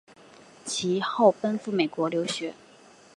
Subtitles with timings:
[0.65, 1.29] 其后
[1.61, 2.55] 赴美国留学。